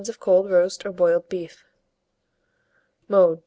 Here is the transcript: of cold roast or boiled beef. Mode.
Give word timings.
of 0.09 0.19
cold 0.19 0.49
roast 0.49 0.83
or 0.85 0.91
boiled 0.91 1.29
beef. 1.29 1.63
Mode. 3.07 3.39